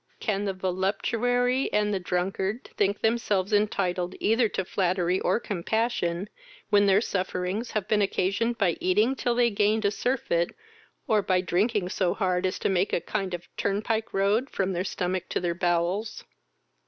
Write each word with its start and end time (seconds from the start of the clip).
Can 0.19 0.45
the 0.45 0.53
voluptuary 0.53 1.71
and 1.71 1.93
the 1.93 1.99
drunkard 1.99 2.71
think 2.75 3.01
themselves 3.01 3.53
entitled 3.53 4.15
either 4.19 4.49
to 4.49 4.65
flattery 4.65 5.19
or 5.19 5.39
compassion, 5.39 6.27
when 6.71 6.87
their 6.87 7.01
sufferings 7.01 7.69
have 7.69 7.87
been 7.87 8.01
occasioned 8.01 8.57
by 8.57 8.77
eating 8.79 9.15
till 9.15 9.35
they 9.35 9.51
gained 9.51 9.85
a 9.85 9.91
surfeit, 9.91 10.55
or 11.05 11.21
by 11.21 11.39
drinking 11.39 11.89
so 11.89 12.15
hard 12.15 12.47
as 12.47 12.57
to 12.57 12.67
make 12.67 12.93
a 12.93 12.99
kind 12.99 13.35
of 13.35 13.47
turnpike 13.57 14.11
road 14.11 14.49
from 14.49 14.73
their 14.73 14.83
stomachs 14.83 15.27
to 15.29 15.39
their 15.39 15.53
bowels." 15.53 16.23